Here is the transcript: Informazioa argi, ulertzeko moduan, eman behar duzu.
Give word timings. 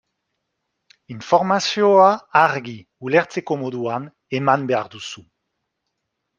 Informazioa 1.15 2.07
argi, 2.41 2.75
ulertzeko 3.11 3.61
moduan, 3.67 4.11
eman 4.41 4.69
behar 4.73 4.93
duzu. 4.99 5.27